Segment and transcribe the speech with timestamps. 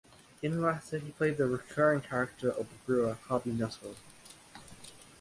[0.41, 3.97] In the latter he played the recurring character of the brewer Harvey Nuttall.